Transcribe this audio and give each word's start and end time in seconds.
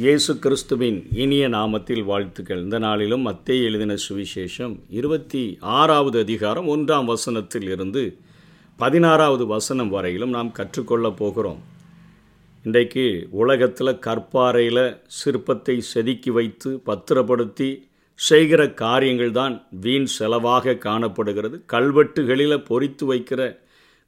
இயேசு 0.00 0.38
கிறிஸ்துவின் 0.38 0.98
இனிய 1.12 1.48
நாமத்தில் 1.48 2.04
வாழ்த்துக்கள் 2.04 2.58
இந்த 2.58 2.78
நாளிலும் 2.78 3.26
மத்தேயு 3.26 3.62
எழுதின 3.62 3.96
சுவிசேஷம் 4.08 4.74
இருபத்தி 4.88 5.58
ஆறாவது 5.60 6.18
அதிகாரம் 6.20 6.68
ஒன்றாம் 6.68 7.04
வசனத்தில் 7.04 7.68
இருந்து 7.68 8.02
பதினாறாவது 8.78 9.46
வசனம் 9.46 9.88
வரையிலும் 9.88 10.30
நாம் 10.30 10.52
கற்றுக்கொள்ளப் 10.52 11.16
போகிறோம். 11.16 11.60
இன்றைக்கு 12.64 13.28
உலகத்தில் 13.30 13.98
கற்பாறையில் 13.98 14.84
சிற்பத்தை 15.18 15.78
செதுக்கி 15.78 16.30
வைத்து 16.30 16.78
பத்திரப்படுத்தி 16.84 17.70
செய்கிற 18.14 18.70
காரியங்கள் 18.74 19.30
தான் 19.30 19.66
வீண் 19.70 20.08
செலவாக 20.18 20.78
காணப்படுகிறது. 20.78 21.62
கல்வெட்டுகளில் 21.66 22.66
பொறித்து 22.70 23.06
வைக்கிற 23.14 23.58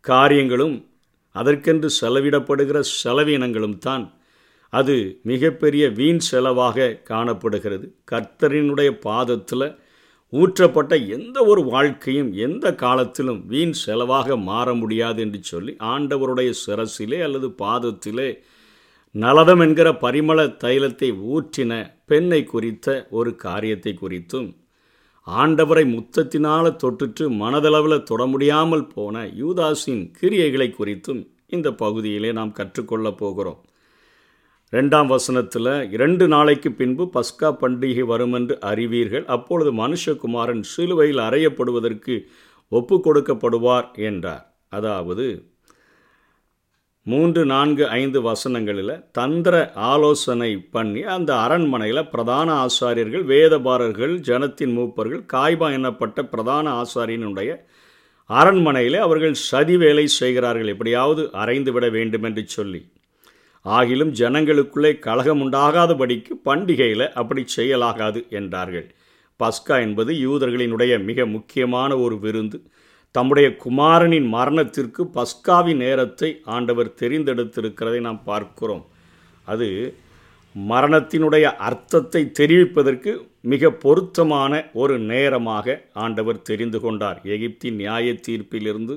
காரியங்களும் 0.00 0.76
அதற்கென்று 1.32 1.90
செலவிடப்படுகிற 2.00 2.80
செலவினங்களும் 3.04 3.78
தான் 3.78 4.04
அது 4.78 4.94
மிகப்பெரிய 5.22 5.84
வீண் 5.98 6.20
செலவாக 6.30 6.86
காணப்படுகிறது. 7.02 7.86
கர்த்தரினுடைய 8.10 8.90
பாதத்தில் 9.06 9.66
ஊற்றப்பட்ட 10.32 10.92
எந்த 11.08 11.38
ஒரு 11.44 11.62
வாழ்க்கையும் 11.64 12.30
எந்த 12.46 12.66
காலத்திலும் 12.74 13.40
வீண் 13.46 13.74
செலவாக 13.84 14.36
மாற 14.42 14.68
முடியாது 14.74 15.20
என்று 15.22 15.40
சொல்லி 15.42 15.72
ஆண்டவருடைய 15.92 16.50
சிரசிலே 16.62 17.18
அல்லது 17.22 17.48
பாதத்திலே 17.62 18.28
நலதம் 19.14 19.62
என்கிற 19.64 19.88
பரிமள 20.04 20.46
தைலத்தை 20.64 21.08
ஊற்றின 21.34 21.72
பெண்ணை 22.06 22.40
குறித்த 22.44 22.88
ஒரு 23.10 23.30
காரியத்தை 23.44 23.92
குறித்தும் 24.00 24.48
ஆண்டவரை 25.26 25.84
முத்தத்தினால் 25.92 26.78
தொட்டுற்று 26.82 27.26
மனதளவில் 27.42 28.02
தொட 28.02 28.22
முடியாமல் 28.26 28.86
போன 28.86 29.22
யூதாஸின் 29.42 30.02
கிரியைகளை 30.20 30.68
குறித்தும் 30.78 31.22
இந்த 31.48 31.68
பகுதியிலே 31.82 32.32
நாம் 32.32 32.52
கற்றுக்கொள்ளப் 32.52 33.18
போகிறோம். 33.18 33.60
ரெண்டாம் 34.72 35.08
வசனத்தில் 35.12 35.70
இரண்டு 35.94 36.24
நாளைக்கு 36.28 36.70
பின்பு 36.78 37.04
பஸ்கா 37.14 37.48
பண்டிகை 37.60 38.04
வரும் 38.12 38.32
என்று 38.38 38.54
அறிவீர்கள். 38.70 39.24
அப்பொழுது 39.34 39.70
மனுஷகுமாரன் 39.82 40.62
சிலுவையில் 40.70 41.20
அறையப்படுவதற்கு 41.26 42.14
ஒப்பு 42.72 42.96
கொடுக்கப்படுவார் 43.06 43.88
என்றார். 44.08 44.44
அதாவது 44.68 45.26
மூன்று 47.06 47.42
நான்கு 47.52 47.84
ஐந்து 47.98 48.18
வசனங்களில் 48.26 48.94
தந்திர 49.18 49.56
ஆலோசனை 49.90 50.50
பண்ணி 50.76 51.02
அந்த 51.16 51.30
அரண்மனையில் 51.44 52.08
பிரதான 52.12 52.48
ஆசாரியர்கள் 52.66 53.24
வேதபாரர்கள் 53.32 54.14
ஜனத்தின் 54.28 54.74
மூப்பர்கள் 54.78 55.22
காய்பா 55.34 55.68
எனப்பட்ட 55.78 56.22
பிரதான 56.32 56.66
ஆசாரியனுடைய 56.82 57.50
அரண்மனையில் 58.30 58.98
அவர்கள் 59.06 59.36
சதி 59.50 59.76
வேலை 59.84 60.06
செய்கிறார்கள். 60.20 60.72
எப்படியாவது 60.74 61.24
அறைந்துவிட 61.42 61.88
வேண்டும் 61.98 62.26
என்று 62.30 62.44
சொல்லி 62.56 62.82
ஆகிலும் 63.64 64.12
ஜனங்களுக்குள்ளே 64.20 64.98
கலகம் 64.98 65.42
உண்டாகாதபடிக்கு 65.44 66.32
பண்டிகையில் 66.44 67.12
அப்படி 67.12 67.44
செய்யலாகாது 67.56 68.20
என்றார்கள். 68.28 68.86
பஸ்கா 69.40 69.76
என்பது 69.80 70.12
யூதர்களினுடைய 70.26 71.04
மிக 71.04 71.26
முக்கியமான 71.26 71.96
ஒரு 71.98 72.18
விருந்து. 72.18 72.58
தம்முடைய 73.14 73.56
குமாரனின் 73.56 74.28
மரணத்திற்கு 74.28 75.02
பஸ்காவின் 75.16 75.76
நேரத்தை 75.76 76.30
ஆண்டவர் 76.44 76.90
தெரிந்தெடுத்திருக்கிறதை 77.00 78.00
நாம் 78.00 78.22
பார்க்கிறோம். 78.24 78.84
அது 79.44 79.68
மரணத்தினுடைய 80.56 81.46
அர்த்தத்தை 81.68 82.22
தெரிவிப்பதற்கு 82.38 83.12
மிக 83.52 83.70
பொருத்தமான 83.70 84.70
ஒரு 84.72 84.98
நேரமாக 84.98 85.76
ஆண்டவர் 85.92 86.42
தெரிந்து 86.42 86.80
கொண்டார். 86.80 87.20
எகிப்தின் 87.24 87.78
நியாய 87.82 88.12
தீர்ப்பிலிருந்து 88.28 88.96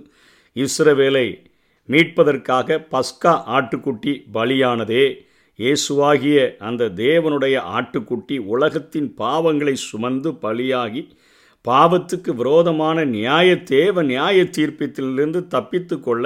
இஸ்ரவேலை 0.55 1.27
மீட்பதற்காக 1.89 2.77
பஸ்கா 2.91 3.33
ஆட்டுக்குட்டி 3.57 4.13
பலியானதே. 4.33 5.05
இயேசுவாகிய 5.59 6.39
அந்த 6.59 6.89
தேவனுடைய 7.03 7.55
ஆட்டுக்குட்டி 7.77 8.35
உலகத்தின் 8.53 9.07
பாவங்களை 9.17 9.75
சுமந்து 9.89 10.31
பலியாகி 10.43 11.03
பாவத்துக்கு 11.65 12.31
விரோதமான 12.35 13.05
நியாய 13.05 13.47
தேவ 13.71 14.03
நியாய 14.03 14.43
தீர்ப்பத்திலிருந்து 14.57 15.39
தப்பித்து 15.47 15.95
கொள்ள 15.99 16.25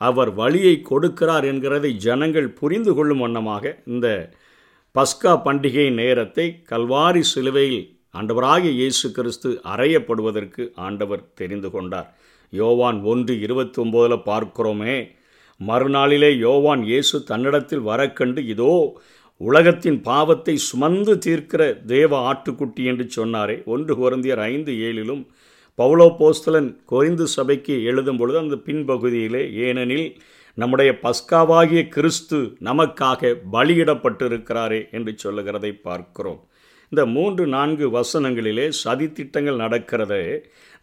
அவர் 0.00 0.30
வழியை 0.34 0.74
கொடுக்கிறார் 0.90 1.44
என்கிறதை 1.44 1.90
ஜனங்கள் 1.96 2.48
புரிந்து 2.50 2.92
கொள்ளும் 2.94 3.18
வண்ணமாக 3.18 3.74
இந்த 3.86 4.06
பஸ்கா 4.94 5.32
பண்டிகை 5.44 5.86
நேரத்தை 5.94 6.46
கல்வாரி 6.70 7.22
சிலுவையில் 7.32 7.84
ஆண்டவராகிய 8.14 8.72
இயேசு 8.80 9.06
கிறிஸ்து 9.12 9.50
அறையப்படுவதற்கு 9.72 10.62
ஆண்டவர் 10.86 11.22
தெரிந்து 11.34 11.70
கொண்டார். 11.70 12.08
யோவான் 12.60 12.98
ஒன்று 13.02 13.34
இருபத்தி 13.40 13.78
ஒம்போதில் 13.82 14.24
பார்க்கிறோமே 14.28 14.96
மறுநாளிலே 15.60 16.30
யோவான் 16.38 16.82
இயேசு 16.82 17.16
தன்னிடத்தில் 17.24 17.86
வரக்கண்டு 17.86 18.40
இதோ 18.54 18.72
உலகத்தின் 19.40 19.98
பாவத்தை 20.02 20.54
சுமந்து 20.68 21.14
தீர்க்கிற 21.26 21.62
தேவ 21.84 22.10
ஆட்டுக்குட்டி 22.30 22.82
என்று 22.90 23.06
சொன்னாரே. 23.16 23.56
ஒன்று 23.64 23.92
குறந்தியர் 24.00 24.42
ஐந்து 24.52 24.72
ஏழிலும் 24.88 25.22
பவுலோ 25.78 26.06
போஸ்தலன் 26.20 26.70
கொரிந்து 26.92 27.26
சபைக்கு 27.36 27.74
எழுதும் 27.90 28.16
பொழுது 28.16 28.38
அந்த 28.38 28.56
பின்பகுதியிலே 28.66 29.42
ஏனெனில் 29.66 30.08
நம்முடைய 30.58 30.90
பஸ்காவாகிய 31.04 31.82
கிறிஸ்து 31.88 32.38
நமக்காக 32.68 33.32
பலியிடப்பட்டிருக்கிறாரே 33.52 34.80
என்று 34.90 35.12
சொல்லுகிறதை 35.16 35.72
பார்க்கிறோம். 35.88 36.40
இந்த 36.92 37.06
மூன்று 37.06 37.46
நான்கு 37.46 37.86
வசனங்களிலே 37.90 38.70
சதித்திட்டங்கள் 38.84 39.56
நடக்கிறது 39.56 40.18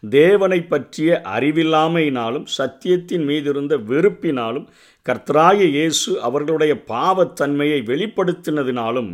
தேவனை 0.02 0.62
பற்றிய 0.62 1.20
அறிவில்லாமையினாலும் 1.24 2.46
சத்தியத்தின் 2.58 3.24
மீதிருந்த 3.28 3.74
வெறுப்பினாலும் 3.84 4.66
கர்த்தராய 5.06 5.60
இயேசு 5.68 6.20
அவர்களுடைய 6.20 6.74
பாவத்தன்மையை 6.88 7.78
வெளிப்படுத்தினதினாலும் 7.84 9.12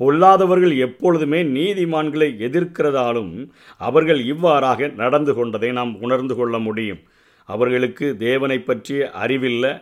பொல்லாதவர்கள் 0.00 0.76
எப்பொழுதுமே 0.78 1.42
நீதிமான்களை 1.42 2.28
எதிர்க்கிறதாலும் 2.46 3.32
அவர்கள் 3.80 4.20
இவ்வாறாக 4.24 4.88
நடந்து 4.96 5.34
கொண்டதை 5.34 5.72
நாம் 5.72 6.00
உணர்ந்து 6.00 6.36
கொள்ள 6.36 6.58
முடியும். 6.58 7.00
அவர்களுக்கு 7.48 8.16
தேவனை 8.16 8.58
பற்றிய 8.60 9.10
அறிவில்லை 9.14 9.72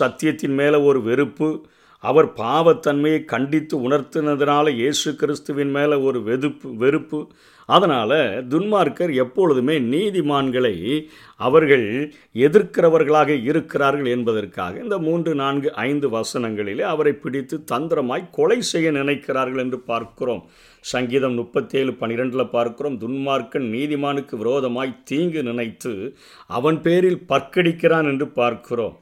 சத்தியத்தின் 0.00 0.54
மேலே 0.54 0.78
ஒரு 0.78 1.02
வெறுப்பு 1.02 1.48
அவர் 2.04 2.28
பாவத்தன்மையை 2.40 3.20
கண்டித்து 3.32 3.74
உணர்த்தினதுனால 3.88 4.68
இயேசு 4.80 5.08
கிறிஸ்துவின் 5.20 5.72
மேலே 5.76 5.96
ஒரு 6.08 6.18
வெதுப்பு 6.28 6.68
வெறுப்பு. 6.82 7.18
அதனால் 7.68 8.14
துன்மார்க்கர் 8.52 9.12
எப்பொழுதுமே 9.22 9.74
நீதிமான்களை 9.92 10.72
அவர்கள் 11.46 11.84
எதிர்க்கிறவர்களாக 12.46 13.36
இருக்கிறார்கள் 13.50 14.08
என்பதற்காக 14.14 14.80
இந்த 14.84 14.98
மூன்று 14.98 15.34
நான்கு 15.34 15.68
ஐந்து 15.88 16.08
வசனங்களிலே 16.16 16.84
அவரை 16.92 17.12
பிடித்து 17.24 17.58
தந்திரமாய் 17.72 18.24
கொலை 18.30 18.58
செய்ய 18.62 18.90
நினைக்கிறார்கள் 18.90 19.62
என்று 19.64 19.80
பார்க்கிறோம். 19.90 20.42
சங்கீதம் 20.84 21.34
முப்பத்தேழு 21.34 21.94
பனிரெண்டில் 22.00 22.52
பார்க்கிறோம். 22.56 22.98
துன்மார்க்கன் 23.00 23.68
நீதிமானுக்கு 23.76 24.36
விரோதமாய் 24.36 24.98
தீங்கு 25.04 25.42
நினைத்து 25.42 25.94
அவன் 26.58 26.80
பேரில் 26.82 27.22
பற்கடிக்கிறான் 27.28 28.10
என்று 28.12 28.28
பார்க்கிறோம். 28.40 28.96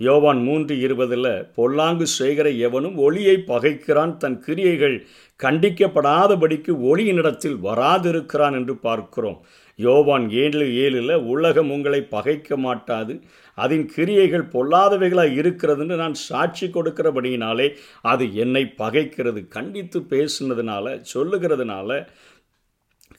யோவான் 0.00 0.40
மூன்று 0.42 0.74
இருபதில் 0.80 1.46
பொல்லாங்கு 1.54 2.06
செய்கிற 2.06 2.50
எவனும் 2.50 2.96
ஒளியை 2.96 3.36
பகைக்கிறான் 3.46 4.16
தன் 4.16 4.38
கிரியைகள் 4.38 4.96
கண்டிக்கப்படாதபடிக்கு 5.40 6.72
ஒளியினிடத்தில் 6.90 7.58
வராதிருக்கிறான் 7.62 8.52
என்று 8.52 8.76
பார்க்கிறோம். 8.76 9.38
யோவான் 9.78 10.30
ஏழு 10.30 10.66
ஏழில் 10.84 11.14
உலகம் 11.24 11.70
உங்களை 11.70 12.00
பகைக்க 12.10 12.56
மாட்டாது 12.56 13.14
அதன் 13.58 13.86
கிரியைகள் 13.86 14.44
பொல்லாதவைகளாக 14.52 15.36
இருக்கிறதுன்னு 15.40 15.96
நான் 15.96 16.14
சாட்சி 16.14 16.66
கொடுக்கிறபடியினாலே 16.66 17.68
அது 18.02 18.34
என்னை 18.34 18.74
பகைக்கிறது 18.78 19.48
கண்டித்து 19.48 20.00
பேசுனதுனால 20.10 21.02
சொல்லுகிறதுனால 21.14 22.06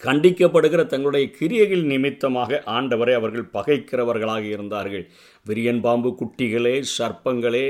கண்டிக்கப்படுகிற 0.06 0.82
தங்களுடைய 0.86 1.26
கிரியைகள் 1.38 1.84
நிமித்தமாக 1.92 2.62
ஆண்டவரை 2.78 3.14
அவர்கள் 3.20 3.54
பகைக்கிறவர்களாக 3.54 4.44
இருந்தார்கள். 4.56 5.06
விரியன் 5.46 5.82
பாம்பு 5.86 6.10
குட்டிகளே 6.20 6.76
சர்ப்பங்களே 6.96 7.66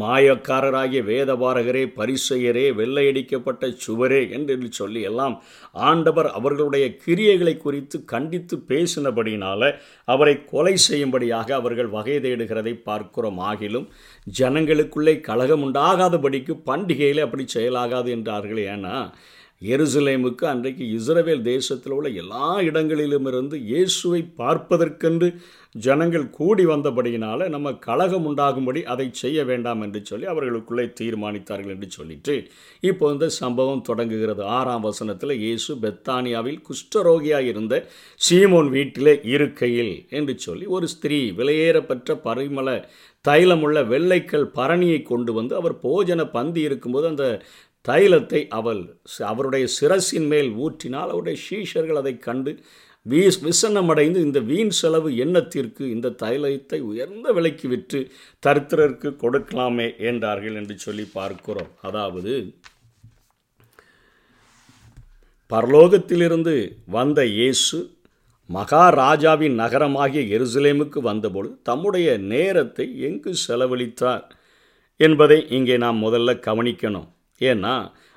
மாயக்காரராகிய 0.00 1.00
வேதபாரகரே 1.10 1.82
பரிசெயரே 1.98 2.64
வெள்ளையடிக்கப்பட்ட 2.80 3.70
சுவரே 3.84 4.22
என்று 4.36 4.68
சொல்லி 4.78 5.02
எல்லாம் 5.10 5.36
ஆண்டவர் 5.90 6.28
அவர்களுடைய 6.38 6.86
கிரியைகளை 7.04 7.54
குறித்து 7.56 7.98
கண்டித்து 8.12 8.56
பேசினபடினால 8.70 9.70
அவரை 10.14 10.34
கொலை 10.52 10.74
செய்யும்படியாக 10.88 11.54
அவர்கள் 11.60 11.92
வகை 11.96 12.16
தேடுகிறதை 12.26 12.74
பார்க்கிறோம். 12.88 13.40
ஆகிலும் 13.50 13.86
ஜனங்களுக்குள்ளே 14.40 15.14
கழகம் 15.28 15.64
உண்டாகாதபடிக்கு 15.66 16.56
பண்டிகையில் 16.70 17.24
அப்படி 17.26 17.46
செயலாகாது 17.54 18.10
என்றார்கள். 18.16 18.62
ஏன்னா 18.74 18.96
எருசலேமுக்கு 19.62 20.44
அன்றைக்கு 20.46 20.84
இஸ்ரவேல் 20.92 21.42
தேசத்தில் 21.42 21.92
உள்ள 21.92 22.08
எல்லா 22.08 22.46
இடங்களிலும் 22.60 23.26
இருந்து 23.26 23.56
இயேசுவை 23.62 24.20
பார்ப்பதற்கென்று 24.38 25.28
ஜனங்கள் 25.74 26.24
கூடி 26.30 26.64
வந்தபடியினால் 26.66 27.44
நம்ம 27.48 27.72
கழகம் 27.78 28.24
உண்டாகும்படி 28.24 28.80
அதை 28.84 29.06
செய்ய 29.12 29.44
வேண்டாம் 29.44 29.82
என்று 29.82 30.00
சொல்லி 30.04 30.26
அவர்களுக்குள்ளே 30.26 30.86
தீர்மானித்தார்கள் 30.92 31.74
என்று 31.74 31.88
சொல்லிட்டு 31.90 32.34
இப்போ 32.80 33.12
இந்த 33.12 33.28
சம்பவம் 33.28 33.82
தொடங்குகிறது. 33.82 34.42
ஆறாம் 34.42 34.80
வசனத்தில் 34.80 35.34
இயேசு 35.36 35.74
பெத்தானியாவில் 35.76 36.60
குஷ்டரோகியாக 36.60 37.40
இருந்த 37.42 37.76
சீமோன் 38.20 38.68
வீட்டிலே 38.68 39.20
இருக்கையில் 39.24 39.94
என்று 40.10 40.38
சொல்லி 40.38 40.66
ஒரு 40.66 40.88
ஸ்திரீ 40.88 41.20
விலையேறப்பெற்ற 41.32 42.20
பரிமள 42.24 42.68
தைலமுள்ள 43.24 43.80
வெள்ளைக்கல் 43.86 44.46
பரணியை 44.54 45.02
கொண்டு 45.02 45.32
வந்து 45.32 45.54
அவர் 45.56 45.74
போஜன 45.82 46.22
பந்தி 46.30 46.60
இருக்கும்போது 46.60 47.06
அந்த 47.06 47.26
தைலத்தை 47.88 48.40
அவள் 48.58 48.82
அவருடைய 49.30 49.64
சிரசின் 49.78 50.28
மேல் 50.32 50.50
ஊற்றினால் 50.64 51.12
அவருடைய 51.12 51.38
ஷீஷர்கள் 51.46 52.00
அதை 52.02 52.14
கண்டு 52.18 52.52
வீஸ் 53.06 53.38
விசனமடைந்து 53.46 54.18
இந்த 54.26 54.40
வீண் 54.40 54.74
செலவு 54.80 55.08
எண்ணத்திற்கு 55.16 55.84
இந்த 55.94 56.12
தைலத்தை 56.22 56.78
உயர்ந்த 56.90 57.32
விலைக்கு 57.32 57.66
விற்று 57.68 58.00
தரித்திரருக்கு 58.46 59.10
கொடுக்கலாமே 59.22 59.88
என்றார்கள் 60.10 60.58
என்று 60.60 60.74
சொல்லி 60.78 61.06
பார்க்கிறோம். 61.14 61.72
அதாவது 61.82 62.34
பரலோகத்திலிருந்து 65.50 66.54
வந்த 66.88 67.20
இயேசு 67.38 67.78
மகாராஜாவின் 68.50 69.56
நகரமாகிய 69.62 70.22
எருசலேமுக்கு 70.36 71.00
வந்தபொழுது 71.08 71.54
தம்முடைய 71.62 72.08
நேரத்தை 72.32 72.86
எங்கு 73.08 73.32
செலவழித்தார் 73.46 74.24
என்பதை 75.00 75.38
இங்கே 75.56 75.76
நாம் 75.76 75.98
முதல்ல 76.04 76.30
கவனிக்கணும். 76.46 77.08
ஏன்னா 77.40 77.74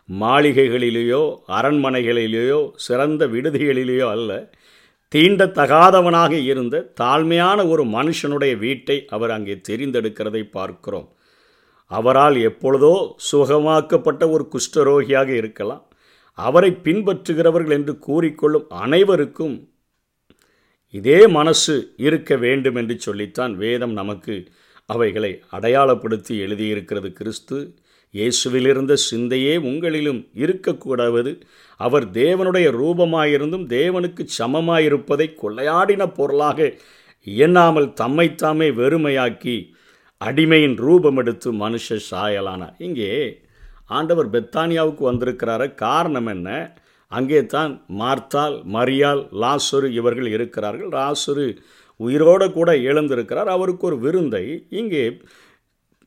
மாளிகைகளிலேயோ 0.10 1.22
அரண்மனைகளிலேயோ 1.48 2.72
சிறந்த 2.76 3.28
விடுதிகளிலேயோ 3.28 4.08
அல்ல 4.10 4.32
தீண்டத்தகாதவனாக 5.16 6.32
இருந்த 6.32 6.94
தாழ்மையான 7.02 7.70
ஒரு 7.70 7.84
மனுஷனுடைய 7.84 8.58
வீட்டை 8.58 9.06
அவர் 9.08 9.32
அங்கே 9.32 9.56
தெரிந்தெடுக்கிறதை 9.70 10.42
பார்க்கிறோம். 10.50 11.08
அவரால் 11.92 12.36
எப்பொழுதோ 12.36 13.16
சுகமாக்கப்பட்ட 13.32 14.30
ஒரு 14.30 14.50
குஷ்டரோகியாக 14.54 15.30
இருக்கலாம். 15.30 15.84
அவரை 16.32 16.72
பின்பற்றுகிறவர்கள் 16.84 17.70
என்று 17.70 17.94
கூறிக்கொள்ளும் 18.08 18.68
அனைவருக்கும் 18.68 19.56
இதே 20.90 21.28
மனசு 21.28 21.94
இருக்க 21.98 22.36
வேண்டும் 22.36 22.76
என்று 22.76 23.00
சொல்லித்தான் 23.00 23.56
வேதம் 23.56 23.94
நமக்கு 23.94 24.36
அவைகளை 24.86 25.32
அடையாளப்படுத்தி 25.52 26.34
எழுதியிருக்கிறது 26.46 27.12
கிறிஸ்து. 27.12 27.58
இயேசுவிலிருந்த 28.18 28.94
சிந்தையே 29.10 29.54
உங்களிலும் 29.70 30.22
இருக்கக்கூடாது. 30.44 31.34
அவர் 31.80 32.06
தேவனுடைய 32.20 32.68
ரூபமாயிருந்தும் 32.82 33.66
தேவனுக்கு 33.78 34.24
சமமாயிருப்பதை 34.40 35.28
கொள்ளையாடின 35.42 36.04
பொருளாக 36.20 36.68
எண்ணாமல் 37.28 37.90
தம்மைத்தாமே 38.02 38.68
வெறுமையாக்கி 38.82 39.58
அடிமையின் 40.22 40.78
ரூபம் 40.86 41.18
எடுத்து 41.22 41.50
மனுஷ 41.64 41.98
சாயலானார். 42.12 42.76
இங்கே 42.88 43.12
ஆண்டவர் 43.98 44.30
பெத்தானியாவுக்கு 44.36 45.04
வந்திருக்கிறார 45.10 45.64
காரணம் 45.86 46.30
என்ன? 46.34 46.50
அங்கே 47.12 47.42
தான் 47.56 47.74
மார்த்தால் 48.02 48.56
மரியால் 48.76 49.22
லாசுரு 49.42 49.88
இவர்கள் 50.00 50.30
இருக்கிறார்கள். 50.36 50.90
லாசுரு 51.00 51.46
உயிரோடு 52.00 52.48
கூட 52.56 52.70
எழுந்திருக்கிறார். 52.90 53.50
அவருக்கு 53.58 53.84
ஒரு 53.90 53.98
விருந்தை 54.06 54.46
இங்கே 54.82 55.04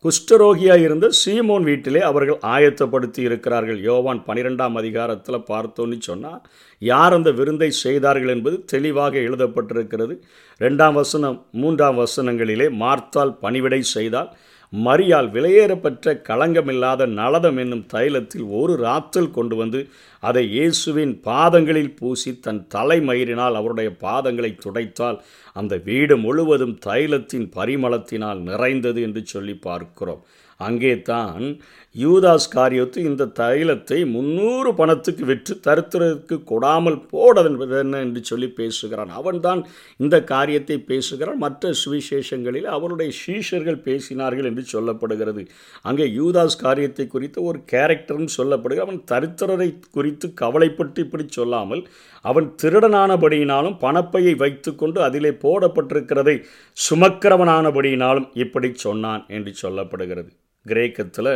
குஷ்டரோகியாக 0.05 0.81
இருந்த 0.81 1.07
சீமோன் 1.21 1.65
வீட்டிலே 1.69 2.01
அவர்கள் 2.01 2.37
ஆயத்தப்படுத்தி 2.57 3.21
இருக்கிறார்கள். 3.29 3.79
யோவான் 3.81 4.21
பனிரெண்டாம் 4.27 4.77
அதிகாரத்தில் 4.81 5.47
பார்த்தோன்னு 5.49 5.97
சொன்னால் 5.99 6.43
யார் 6.83 7.13
அந்த 7.13 7.31
விருந்தை 7.31 7.71
செய்தார்கள் 7.71 8.33
என்பது 8.35 8.57
தெளிவாக 8.65 9.19
எழுதப்பட்டிருக்கிறது. 9.19 10.15
ரெண்டாம் 10.61 10.93
வசனம் 10.93 11.39
மூன்றாம் 11.63 11.99
வசனங்களிலே 11.99 12.69
மார்த்தால் 12.83 13.35
பணிவிடை 13.41 13.81
செய்தால் 13.97 14.31
மரியால் 14.73 15.29
விலையேறப்பெற்ற 15.33 16.13
களங்கமில்லாத 16.29 17.07
நலதம் 17.07 17.57
என்னும் 17.57 17.87
தைலத்தில் 17.93 18.47
ஒரு 18.51 18.75
ராத்தல் 18.77 19.31
கொண்டு 19.31 19.57
வந்து 19.57 19.81
அதை 20.23 20.43
இயேசுவின் 20.49 21.21
பாதங்களில் 21.21 21.95
பூசி 21.95 22.41
தன் 22.41 22.67
தலைமயிரினால் 22.75 23.55
அவருடைய 23.55 23.91
பாதங்களை 24.01 24.51
துடைத்தால் 24.59 25.19
அந்த 25.53 25.77
வீடு 25.85 26.17
முழுவதும் 26.17 26.79
தைலத்தின் 26.87 27.49
பரிமளத்தினால் 27.57 28.41
நிறைந்தது 28.41 29.03
என்று 29.03 29.23
சொல்லி 29.25 29.55
பார்க்கிறோம். 29.55 30.23
அங்கே 30.61 31.03
தான் 31.03 31.45
யூதாஸ் 32.03 32.47
காரியத்து 32.51 32.99
இந்த 33.03 33.25
தைலத்தை 33.41 33.99
முன்னூறு 34.15 34.71
பணத்துக்கு 34.75 35.25
விற்று 35.25 35.55
தருத்திரத்துக்கு 35.67 36.37
கொடாமல் 36.51 36.99
போட 37.11 37.43
என்ன 37.83 38.01
என்று 38.01 38.21
சொல்லி 38.25 38.49
பேசுகிறான். 38.49 39.13
அவன்தான் 39.21 39.61
இந்த 39.97 40.17
காரியத்தை 40.25 40.79
பேசுகிறான். 40.91 41.39
மற்ற 41.39 41.73
சுவிசேஷங்களில் 41.83 42.69
அவருடைய 42.77 43.13
சீஷர்கள் 43.23 43.81
பேசினார்கள் 43.89 44.49
என்று 44.51 44.65
சொல்லப்படுகிறது. 44.75 45.45
அங்கே 45.83 46.07
யூதாஸ் 46.19 46.59
காரியத்தை 46.61 47.07
குறித்த 47.07 47.41
ஒரு 47.43 47.61
கேரக்டரும் 47.73 48.35
சொல்லப்படுகிறது. 48.39 48.87
அவன் 48.89 49.03
தரித்திரரை 49.13 49.69
குறித்து 49.91 50.35
கவலைப்பட்டு 50.35 51.03
இப்படி 51.03 51.27
சொல்லாமல் 51.29 51.83
அவன் 52.25 52.49
திருடனானபடியினாலும் 52.63 53.79
பணப்பையை 53.85 54.37
வைத்துக்கொண்டு 54.37 55.03
அதிலே 55.03 55.31
போடப்பட்டிருக்கிறதை 55.45 56.37
சுமக்கிறவனானபடியினாலும் 56.77 58.29
இப்படி 58.45 58.71
சொன்னான் 58.75 59.25
என்று 59.29 59.55
சொல்லப்படுகிறது. 59.63 60.31
கிரேக்கத்தில் 60.67 61.33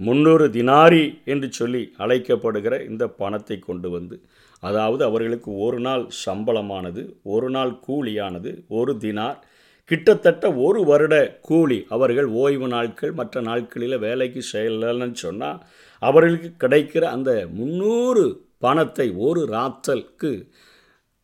முன்னூறு 0.00 0.46
தினாரி 0.50 1.04
என்று 1.24 1.48
சொல்லி 1.52 1.82
அழைக்கப்படுகிற 1.98 2.74
இந்த 2.84 3.04
பணத்தை 3.18 3.56
கொண்டு 3.58 3.90
வந்து 3.90 4.16
அதாவது 4.62 5.02
அவர்களுக்கு 5.04 5.50
ஒரு 5.58 5.78
நாள் 5.80 6.04
சம்பளமானது 6.24 7.02
ஒரு 7.26 7.48
நாள் 7.50 7.72
கூலியானது 7.86 8.50
ஒரு 8.70 8.92
தினார் 8.98 9.38
கிட்டத்தட்ட 9.90 10.44
ஒரு 10.58 10.80
வருட 10.84 11.16
கூலி 11.40 11.78
அவர்கள் 11.90 12.28
ஓய்வு 12.36 12.68
நாட்கள் 12.68 13.12
மற்ற 13.12 13.40
நாட்களில் 13.40 13.96
வேலைக்கு 13.98 14.40
செய்யலைன்னு 14.52 15.18
சொன்னால் 15.20 15.60
அவர்களுக்கு 16.02 16.50
கிடைக்கிற 16.64 17.04
அந்த 17.10 17.32
முந்நூறு 17.52 18.24
பணத்தை 18.58 19.06
ஒரு 19.18 19.42
ராத்தலுக்கு 19.52 20.32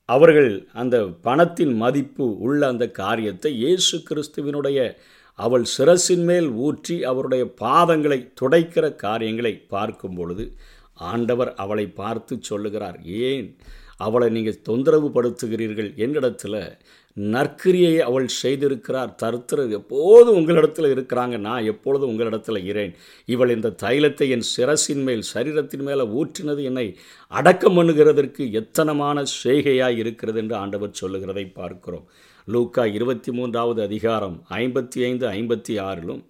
அவர்கள் 0.08 0.52
அந்த 0.72 0.96
பணத்தின் 1.22 1.74
மதிப்பு 1.76 2.24
உள்ள 2.38 2.60
அந்த 2.66 2.86
காரியத்தை 2.94 3.50
இயேசு 3.54 3.96
கிறிஸ்துவினுடைய 4.04 4.78
அவள் 5.38 5.64
சிரசின் 5.76 6.24
மேல் 6.24 6.48
ஊற்றி 6.66 6.96
அவருடைய 7.04 7.44
பாதங்களை 7.60 8.18
துடைக்கிற 8.40 8.84
காரியங்களை 8.96 9.54
பார்க்கும் 9.74 10.14
பொழுது 10.14 10.44
ஆண்டவர் 11.10 11.54
அவளை 11.54 11.86
பார்த்து 12.00 12.34
சொல்லுகிறார் 12.40 12.98
ஏன் 13.02 13.48
அவளை 13.96 14.28
நீங்கள் 14.30 14.62
தொந்தரவு 14.62 15.08
படுத்துகிறீர்கள் 15.08 15.90
என்னிடத்தில் 15.96 16.60
நற்கிரியை 17.16 17.96
அவள் 17.98 18.26
செய்திருக்கிறார் 18.42 19.10
தருத்திரர் 19.22 19.72
எப்போதும் 19.78 20.36
உங்களிடத்தில் 20.36 20.88
இருக்கிறாங்க? 20.94 21.36
நான் 21.38 21.64
எப்பொழுதும் 21.64 22.08
உங்களிடத்தில் 22.08 22.60
இரேன் 22.64 22.94
இவள் 23.26 23.50
இந்த 23.50 23.74
தைலத்தை 23.82 24.28
என் 24.28 24.46
சிரசின் 24.54 25.02
மேல் 25.02 25.24
சரீரத்தின் 25.34 25.84
மேலே 25.88 26.04
ஊற்றினது 26.20 26.62
என்னை 26.62 26.86
அடக்கம் 27.32 27.76
பண்ணுகிறதற்கு 27.78 28.44
எத்தனமான 28.60 29.24
செய்கையாக 29.42 30.00
இருக்கிறது? 30.04 30.38
என்று 30.38 30.56
ஆண்டவர் 30.56 31.00
சொல்லுகிறதை 31.02 31.46
பார்க்கிறோம். 31.46 32.06
லூக்கா 32.46 32.84
இருபத்தி 32.84 33.32
மூன்றாவது 33.32 33.82
அதிகாரம் 33.82 34.44
ஐம்பத்தி 34.50 35.00
ஐந்து 35.04 35.26
ஐம்பத்தி 35.28 35.74
ஆறிலும் 35.80 36.22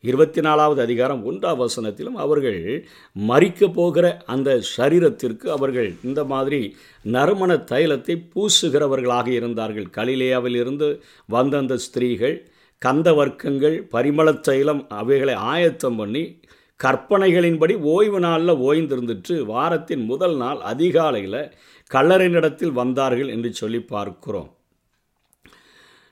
இருபத்தி 0.00 0.40
நாலாவது 0.40 0.82
அதிகாரம் 0.82 1.32
ஒன்றாம் 1.32 1.60
வசனத்திலும் 1.60 2.16
அவர்கள் 2.24 2.86
மறிக்க 3.16 3.68
போகிற 3.72 4.06
அந்த 4.26 4.60
சரீரத்திற்கு 4.76 5.46
அவர்கள் 5.46 5.94
இந்த 6.04 6.24
மாதிரி 6.24 6.76
நறுமண 7.02 7.54
தைலத்தை 7.54 8.16
பூசுகிறவர்களாக 8.34 9.26
இருந்தார்கள். 9.26 9.86
கலிலேயாவில் 9.96 10.56
இருந்து 10.56 11.02
வந்த 11.26 11.56
அந்த 11.56 11.76
ஸ்திரீகள் 11.76 12.36
கந்த 12.78 13.12
வர்க்கங்கள் 13.12 13.76
பரிமள 13.90 14.40
தைலம் 14.40 14.86
அவைகளை 14.88 15.34
ஆயத்தம் 15.34 15.96
பண்ணி 15.96 16.40
கற்பனைகளின்படி 16.84 17.76
ஓய்வு 17.80 18.20
நாளில் 18.20 18.54
ஓய்ந்திருந்துட்டு 18.68 19.44
வாரத்தின் 19.44 20.04
முதல் 20.04 20.36
நாள் 20.36 20.60
அதிகாலையில் 20.60 21.52
கல்லறையினிடத்தில் 21.90 22.72
வந்தார்கள் 22.72 23.28
என்று 23.28 23.52
சொல்லி 23.52 23.80
பார்க்கிறோம். 23.80 24.50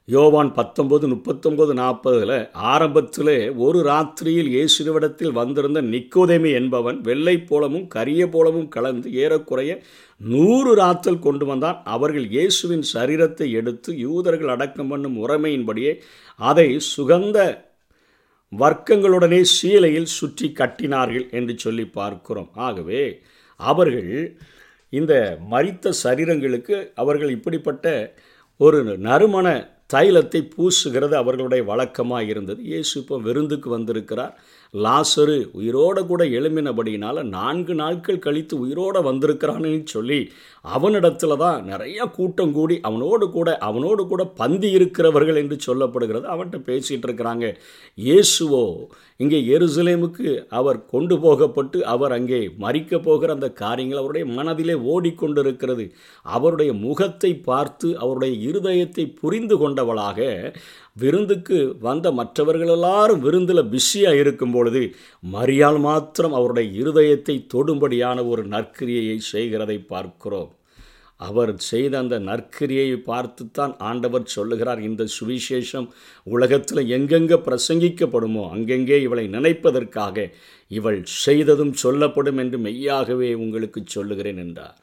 யோவான் 0.08 0.48
பத்தொம்பது 0.56 1.06
முப்பத்தொம்பது 1.12 1.72
நாற்பதில் 1.80 2.32
ஆரம்பத்தில் 2.70 3.34
ஒரு 3.64 3.78
ராத்திரியில் 3.88 4.48
இயேசுவிடத்தில் 4.54 5.34
வந்திருந்த 5.36 5.80
நிக்கோதேமி 5.92 6.50
என்பவன் 6.60 6.98
வெள்ளை 7.00 7.34
போலமும் 7.50 7.86
கரிய 7.86 8.22
போலமும் 8.26 8.68
கலந்து 8.68 9.08
ஏறக்குறைய 9.22 9.72
நூறு 10.20 10.72
ராத்தல் 10.74 11.22
கொண்டு 11.26 11.46
வந்தான். 11.46 11.78
அவர்கள் 11.94 12.26
இயேசுவின் 12.34 12.84
சரீரத்தை 12.94 13.48
எடுத்து 13.60 13.92
யூதர்கள் 13.98 14.52
அடக்கம் 14.54 14.90
பண்ணும் 14.92 15.18
முறைமையின்படியே 15.20 15.92
அதை 16.40 16.68
சுகந்த 16.94 17.38
வர்க்கங்களுடனே 18.52 19.40
சீலையில் 19.56 20.14
சுற்றி 20.18 20.48
கட்டினார்கள் 20.52 21.26
என்று 21.30 21.54
சொல்லி 21.58 21.86
பார்க்கிறோம். 21.98 22.50
ஆகவே 22.66 23.04
அவர்கள் 23.60 24.10
இந்த 24.92 25.14
மறித்த 25.52 25.92
சரீரங்களுக்கு 26.04 26.76
அவர்கள் 26.94 27.30
இப்படிப்பட்ட 27.36 27.86
ஒரு 28.60 28.80
நறுமண 29.06 29.46
தைலத்தை 29.92 30.40
பூசுகிறது 30.56 31.14
அவர்களுடைய 31.14 31.62
வழக்கமாக 31.64 32.24
இருந்தது 32.24 32.60
இயேசு 32.62 32.92
இப்போ 33.00 33.16
விருந்துக்கு 33.18 33.70
வந்திருக்கிறார். 33.70 34.34
லாசரு 34.74 35.34
உயிரோட 35.58 35.98
கூட 36.06 36.22
எழும்பினபடியினால் 36.36 37.18
நான்கு 37.34 37.74
நாட்கள் 37.74 38.22
கழித்து 38.26 38.54
உயிரோட 38.64 38.96
வந்திருக்கிறான்னு 39.08 39.72
சொல்லி 39.94 40.18
அவனிடத்துல 40.74 41.36
தான் 41.36 41.58
நிறைய 41.64 42.06
கூட்டம் 42.16 42.52
கூடி 42.52 42.76
அவனோடு 42.88 43.26
கூட 43.30 43.50
அவனோடு 43.68 44.02
கூட 44.06 44.22
பந்தி 44.40 44.68
இருக்கிறவர்கள் 44.70 45.40
என்று 45.42 45.56
சொல்லப்படுகிறது. 45.66 46.26
அவன்கிட்ட 46.34 46.60
பேசிகிட்டு 46.70 47.06
இருக்கிறாங்க. 47.08 47.46
இயேசுவோ 47.98 48.64
இங்கே 49.20 49.38
எருசலேமுக்கு 49.56 50.28
அவர் 50.60 50.78
கொண்டு 50.86 51.16
போகப்பட்டு 51.18 51.78
அவர் 51.86 52.14
அங்கே 52.18 52.40
மறிக்க 52.64 53.00
போகிற 53.00 53.32
அந்த 53.32 53.50
காரியங்கள் 53.62 54.02
அவருடைய 54.02 54.26
மனதிலே 54.38 54.76
ஓடிக்கொண்டிருக்கிறது. 54.94 55.86
அவருடைய 56.26 56.72
முகத்தை 56.86 57.32
பார்த்து 57.50 57.90
அவருடைய 57.98 58.34
இருதயத்தை 58.50 59.06
புரிந்து 59.20 59.58
கொண்டவளாக 59.58 60.18
விருந்துக்கு 60.96 61.58
வந்த 61.86 62.06
மற்றவர்கள் 62.12 62.72
எல்லாரும் 62.76 63.22
விருந்தில் 63.26 63.70
பிஸியாக 63.74 64.20
இருக்கும் 64.22 64.54
பொழுது 64.56 64.82
மரியாள் 65.34 65.78
மாத்திரம் 65.86 66.34
அவருடைய 66.38 66.68
இருதயத்தை 66.82 67.36
தொடும்படியான 67.54 68.26
ஒரு 68.32 68.42
நற்கிரியையை 68.54 69.16
செய்கிறதை 69.32 69.78
பார்க்கிறோம். 69.92 70.50
அவர் 71.20 71.52
செய்த 71.70 71.92
அந்த 72.02 72.16
நற்கிரியை 72.28 72.86
பார்த்துத்தான் 73.10 73.74
ஆண்டவர் 73.88 74.32
சொல்லுகிறார். 74.36 74.80
இந்த 74.88 75.02
சுவிசேஷம் 75.16 75.88
உலகத்தில் 76.26 76.82
எங்கெங்கே 76.96 77.38
பிரசங்கிக்கப்படுமோ 77.48 78.44
அங்கெங்கே 78.54 78.98
இவளை 79.06 79.26
நினைப்பதற்காக 79.36 80.26
இவள் 80.70 81.00
செய்ததும் 81.24 81.74
சொல்லப்படும் 81.84 82.40
என்று 82.44 82.58
மெய்யாகவே 82.68 83.30
உங்களுக்கு 83.44 83.82
சொல்லுகிறேன் 83.96 84.40
என்றார். 84.46 84.78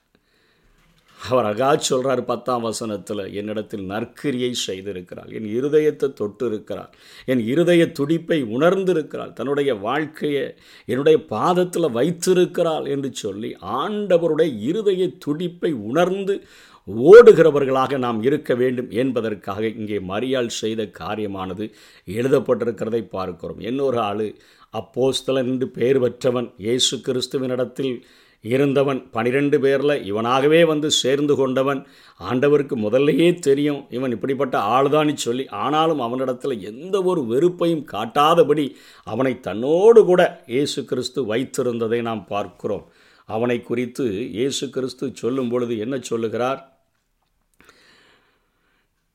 அவர் 1.20 1.46
அகா 1.46 1.76
சொல்கிறார் 1.76 2.26
பத்தாம் 2.26 2.62
வசனத்தில் 2.62 3.34
என்னிடத்தில் 3.34 3.86
நற்கிரியை 3.86 4.54
செய்திருக்கிறாள் 4.68 5.32
என் 5.32 5.46
இருதயத்தை 5.46 6.14
தொட்டு 6.14 6.46
இருக்கிறாள் 6.46 6.90
என் 7.26 7.40
இருதய 7.40 7.92
துடிப்பை 7.92 8.44
உணர்ந்திருக்கிறாள் 8.44 9.34
தன்னுடைய 9.34 9.76
வாழ்க்கையை 9.76 10.56
என்னுடைய 10.86 11.26
பாதத்தில் 11.26 11.92
வைத்திருக்கிறாள் 11.92 12.86
என்று 12.86 13.14
சொல்லி 13.14 13.56
ஆண்டவருடைய 13.62 14.60
இருதய 14.60 15.18
துடிப்பை 15.18 15.72
உணர்ந்து 15.72 16.44
ஓடுகிறவர்களாக 16.88 17.98
நாம் 17.98 18.24
இருக்க 18.24 18.56
வேண்டும் 18.56 18.90
என்பதற்காக 18.90 19.68
இங்கே 19.68 20.00
மரியாள் 20.00 20.48
செய்த 20.48 20.84
காரியமானது 20.84 21.72
எழுதப்பட்டிருக்கிறதை 22.06 23.08
பார்க்கிறோம். 23.08 23.60
இன்னொரு 23.60 24.00
ஆள் 24.00 24.36
அப்போஸ்தலன் 24.74 25.46
என்று 25.46 25.68
பெயர் 25.70 26.00
பெற்றவன் 26.00 26.54
இயேசு 26.58 26.98
கிறிஸ்துவனிடத்தில் 26.98 28.04
இருந்தவன் 28.42 29.12
பனிரெண்டு 29.12 29.60
பேரில் 29.60 30.14
இவனாகவே 30.14 30.66
வந்து 30.66 30.92
சேர்ந்து 30.92 31.36
கொண்டவன். 31.36 31.88
ஆண்டவருக்கு 32.30 32.76
முதல்லையே 32.76 33.40
தெரியும் 33.40 33.86
இவன் 33.90 34.12
இப்படிப்பட்ட 34.12 34.58
ஆளுதான்னு 34.60 35.14
சொல்லி. 35.14 35.48
ஆனாலும் 35.48 36.00
அவனிடத்தில் 36.00 36.62
எந்த 36.62 37.04
ஒரு 37.04 37.22
வெறுப்பையும் 37.22 37.84
காட்டாதபடி 37.84 38.76
அவனை 39.04 39.40
தன்னோடு 39.40 40.06
கூட 40.06 40.44
இயேசு 40.48 40.86
கிறிஸ்து 40.86 41.36
வைத்திருந்ததை 41.36 42.02
நாம் 42.02 42.26
பார்க்கிறோம். 42.26 42.92
அவனை 43.26 43.62
குறித்து 43.62 44.30
இயேசு 44.30 44.70
கிறிஸ்து 44.70 45.12
சொல்லும் 45.14 45.50
பொழுது 45.50 45.78
என்ன 45.78 46.00
சொல்லுகிறார்? 46.00 46.82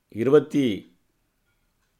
இருபத்தி 0.08 0.93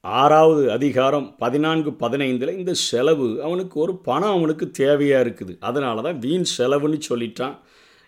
ஆறாவது 0.05 0.73
அதிகாரம் 0.73 1.35
பதினான்கு 1.39 1.91
பதினைந்தில் 1.91 2.57
இந்த 2.59 2.73
செலவு 2.73 3.43
அவனுக்கு 3.43 3.81
ஒரு 3.81 3.93
பணம் 3.97 4.35
அவனுக்கு 4.37 4.67
தேவையாக 4.79 5.25
இருக்குது. 5.25 5.57
அதனால 5.61 6.03
தான் 6.03 6.19
வீண் 6.19 6.45
செலவுன்னு 6.59 6.99
சொல்லிட்டான். 7.09 7.55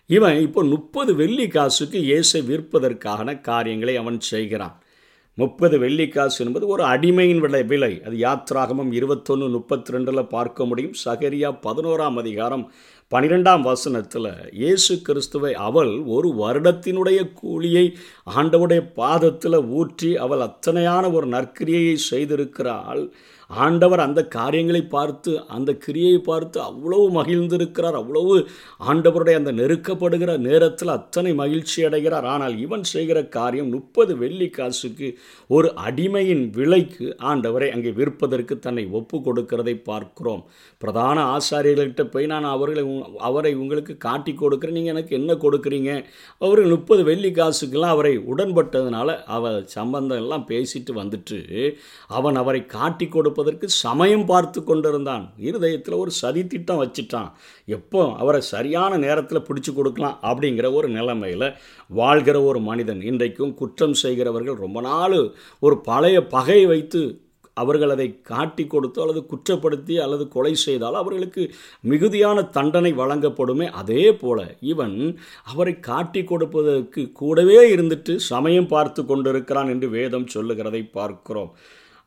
இவன் 0.05 0.39
இப்போ 0.39 0.63
முப்பது 0.63 1.15
வெள்ளி 1.15 1.47
காசுக்கு 1.47 1.99
ஏசை 2.17 2.41
விற்பதற்கான 2.41 3.41
காரியங்களை 3.41 3.95
அவன் 3.95 4.19
செய்கிறான். 4.19 4.75
முப்பது 5.33 5.79
வெள்ளிக்காசு 5.79 6.37
என்பது 6.39 6.67
ஒரு 6.67 6.83
அடிமையின் 6.83 7.39
விலை 7.39 7.63
விலை. 7.63 8.01
அது 8.05 8.15
யாத்ராகமம் 8.17 8.91
இருபத்தொன்று 8.91 9.47
முப்பத்தி 9.47 9.93
ரெண்டில் 9.93 10.27
பார்க்க 10.27 10.65
முடியும். 10.65 10.95
சகரியா 11.05 11.49
பதினோராம் 11.67 12.17
அதிகாரம் 12.23 12.71
பனிரெண்டாம் 13.11 13.61
வசனத்தில் 13.61 14.29
இயேசு 14.51 15.01
கிறிஸ்துவை 15.01 15.53
அவள் 15.53 15.91
ஒரு 16.05 16.29
வருடத்தினுடைய 16.39 17.19
கூலியை 17.33 17.83
ஆண்டவுடைய 18.35 18.81
பாதத்தில் 18.95 19.59
ஊற்றி 19.69 20.17
அவள் 20.17 20.39
அத்தனையான 20.39 21.13
ஒரு 21.13 21.27
நற்கிரியையை 21.27 21.95
செய்திருக்கிறாள். 22.11 23.03
ஆண்டவர் 23.49 24.01
அந்த 24.05 24.21
காரியங்களை 24.27 24.81
பார்த்து 24.85 25.31
அந்த 25.55 25.71
கிரியை 25.85 26.15
பார்த்து 26.19 26.57
அவ்வளவு 26.61 27.05
மகிழ்ந்திருக்கிறார் 27.17 27.97
அவ்வளவு 27.99 28.33
ஆண்டவருடைய 28.87 29.35
அந்த 29.41 29.51
நெருக்கப்படுகிற 29.51 30.31
நேரத்தில் 30.47 30.95
அத்தனை 30.95 31.31
மகிழ்ச்சி 31.33 31.79
அடைகிறார். 31.87 32.27
ஆனால் 32.33 32.55
இவன் 32.65 32.83
செய்கிற 32.93 33.17
காரியம் 33.37 33.69
முப்பது 33.69 34.13
வெள்ளி 34.17 34.49
காசுக்கு 34.49 35.09
ஒரு 35.49 35.69
அடிமையின் 35.87 36.43
விலைக்கு 36.57 37.07
ஆண்டவரை 37.31 37.69
அங்கே 37.75 37.93
விற்பதற்கு 37.99 38.57
தன்னை 38.59 38.85
ஒப்பு 38.91 39.19
கொடுக்கிறதை 39.27 39.75
பார்க்கிறோம். 39.89 40.43
பிரதான 40.81 41.17
ஆசாரியர்கள்ட்ட 41.35 42.03
போய் 42.09 42.31
நான் 42.33 42.49
அவர்களை 42.55 42.83
அவரை 43.29 43.53
உங்களுக்கு 43.53 43.93
காட்டி 43.97 44.33
கொடுக்குறேன் 44.33 44.77
நீங்கள் 44.79 44.95
எனக்கு 44.95 45.13
என்ன 45.19 45.31
கொடுக்குறீங்க? 45.45 45.91
அவர் 46.41 46.63
முப்பது 46.75 47.01
வெள்ளி 47.03 47.31
காசுக்கெல்லாம் 47.31 47.95
அவரை 47.95 48.13
உடன்பட்டதுனால 48.33 49.09
அவர் 49.37 49.57
சம்பந்தம் 49.77 50.21
எல்லாம் 50.23 50.47
பேசிட்டு 50.51 50.91
வந்துட்டு 51.01 51.39
அவன் 52.17 52.37
அவரை 52.43 52.61
காட்டி 52.65 53.05
கொடுப்ப 53.07 53.36
கொடுப்பதற்கு 53.37 53.67
சமயம் 53.85 54.25
பார்த்து 54.31 54.59
கொண்டிருந்தான். 54.63 55.25
இருதயத்தில் 55.47 56.01
ஒரு 56.03 56.11
சதித்திட்டம் 56.21 56.81
வச்சிட்டான் 56.81 56.95
வச்சுட்டான். 56.97 57.29
எப்போ 57.77 58.01
அவரை 58.21 58.41
சரியான 58.53 58.97
நேரத்தில் 59.05 59.45
பிடிச்சி 59.47 59.71
கொடுக்கலாம் 59.73 60.17
அப்படிங்கிற 60.29 60.67
ஒரு 60.79 60.87
நிலைமையில் 60.97 61.47
வாழ்கிற 61.99 62.37
ஒரு 62.49 62.59
மனிதன் 62.69 63.01
இன்றைக்கும் 63.11 63.55
குற்றம் 63.61 63.95
செய்கிறவர்கள் 64.03 64.63
ரொம்ப 64.65 64.81
நாள் 64.89 65.17
ஒரு 65.63 65.77
பழைய 65.89 66.17
பகை 66.35 66.59
வைத்து 66.73 67.01
அவர்கள் 67.57 67.93
அதை 67.93 68.05
காட்டி 68.29 68.63
கொடுத்தோ 68.71 68.99
அல்லது 69.03 69.21
குற்றப்படுத்தி 69.29 69.95
அல்லது 70.03 70.25
கொலை 70.33 70.51
செய்தால் 70.63 70.99
அவர்களுக்கு 70.99 71.43
மிகுதியான 71.91 72.43
தண்டனை 72.57 72.91
வழங்கப்படுமே. 72.99 73.67
அதே 73.81 74.03
போல 74.21 74.39
இவன் 74.73 74.95
அவரை 75.51 75.73
காட்டி 75.89 76.21
கொடுப்பதற்கு 76.31 77.03
கூடவே 77.21 77.59
இருந்துட்டு 77.75 78.15
சமயம் 78.31 78.71
பார்த்து 78.73 79.03
கொண்டிருக்கிறான் 79.05 79.71
என்று 79.75 79.89
வேதம் 79.97 80.31
சொல்லுகிறதை 80.35 80.83
பார்க்கிறோம். 80.97 81.51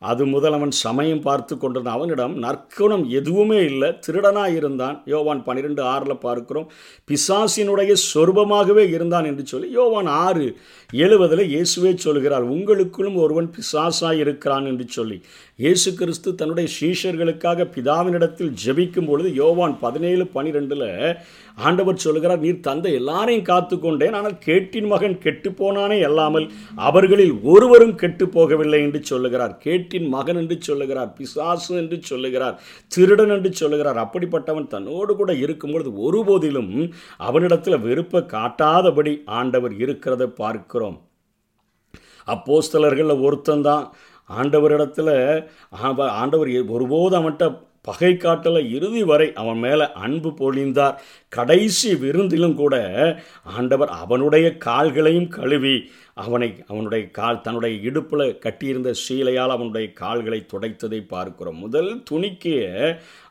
அது 0.02 0.22
முதல் 0.34 0.54
அவன் 0.56 0.70
சமயம் 0.84 1.22
பார்த்து 1.26 1.54
கொண்டிருந்தான். 1.54 1.96
அவனிடம் 1.98 2.34
நற்குணம் 2.44 3.02
எதுவுமே 3.18 3.58
இல்லை 3.70 3.88
திருடனாக 4.04 4.56
இருந்தான். 4.60 4.96
யோவான் 5.12 5.42
பன்னிரெண்டு 5.46 5.82
ஆறில் 5.92 6.22
பார்க்கிறோம் 6.22 6.68
பிசாசினுடைய 7.10 7.94
சொருபமாகவே 8.10 8.84
இருந்தான் 8.96 9.28
என்று 9.30 9.44
சொல்லி 9.52 9.68
யோவான் 9.78 10.08
ஆறு 10.22 10.46
எழுவதில் 10.90 11.44
இயேசுவே 11.54 11.92
சொல்கிறார் 12.06 12.46
உங்களுக்குள்ளும் 12.54 13.20
ஒருவன் 13.24 13.50
பிசாசாக 13.56 14.22
இருக்கிறான் 14.24 14.68
என்று 14.70 14.86
சொல்லி. 14.96 15.18
இயேசு 15.64 15.88
கிறிஸ்து 16.00 16.28
தன்னுடைய 16.40 16.68
சீஷர்களுக்காக 16.78 17.68
பிதாவினிடத்தில் 17.76 18.52
ஜெபிக்கும் 18.64 19.08
பொழுது 19.10 19.30
யோவான் 19.42 19.76
பதினேழு 19.84 20.26
பனிரெண்டில் 20.36 20.88
ஆண்டவர் 21.58 22.02
சொல்கிறார் 22.04 22.42
நீர் 22.44 22.66
தந்தை 22.66 22.90
எல்லாரையும் 22.98 23.46
காத்து 23.48 23.76
கொண்டேன் 23.78 24.14
ஆனால் 24.18 24.36
கேட்டின் 24.46 24.88
மகன் 24.92 25.16
கெட்டு 25.24 25.50
போனானே 25.58 25.98
அல்லாமல் 26.08 26.46
அவர்களில் 26.88 27.34
ஒருவரும் 27.52 27.96
கெட்டு 28.02 28.26
போகவில்லை 28.36 28.80
என்று 28.86 29.00
சொல்லுகிறார். 29.10 29.54
கேட்டின் 29.90 30.08
மகன் 30.08 30.36
என்று 30.36 30.56
சொல்லுகிறார் 30.60 31.12
பிசாசு 31.12 31.76
என்று 31.76 31.98
சொல்லுகிறார் 32.02 32.56
திருடன் 32.88 33.28
என்று 33.28 33.52
சொல்லுகிறார். 33.52 33.98
அப்படிப்பட்டவன் 34.04 34.66
தன்னோடு 34.66 35.16
கூட 35.16 35.34
இருக்கும்பொழுது 35.34 35.90
ஒருபோதிலும் 36.00 36.72
அவனிடத்தில் 37.16 37.78
வெறுப்பை 37.78 38.20
காட்டாதபடி 38.20 39.14
ஆண்டவர் 39.26 39.72
இருக்கிறத 39.72 40.26
பார்க்கிறோம். 40.42 40.98
அப்போஸ்தலர்களில் 42.26 43.22
ஒருத்தந்தான் 43.26 43.84
ஆண்டவரிடத்தில் 44.30 45.14
ஆண்டவர் 46.20 46.50
ஒருபோது 46.66 47.14
அவன்கிட்ட 47.18 47.46
பகை 47.80 48.12
காட்டல 48.12 48.70
இறுதி 48.70 49.02
வரை 49.02 49.32
அவன் 49.32 49.58
மேலே 49.58 49.86
அன்பு 49.92 50.30
பொழிந்தார். 50.30 50.96
கடைசி 51.28 51.94
விருந்திலும் 51.94 52.54
கூட 52.54 52.74
ஆண்டவர் 53.42 53.88
அவனுடைய 53.88 54.56
கால்களையும் 54.64 55.28
கழுவி 55.28 55.90
அவனை 56.14 56.48
அவனுடைய 56.66 57.10
கால் 57.10 57.40
தன்னுடைய 57.40 57.74
இடுப்பில் 57.88 58.38
கட்டியிருந்த 58.38 58.90
சீலையால் 59.02 59.54
அவனுடைய 59.56 59.92
கால்களை 59.92 60.46
துடைத்ததை 60.52 61.00
பார்க்கிறோம். 61.08 61.58
முதல் 61.58 62.02
துணிக்கு 62.10 62.54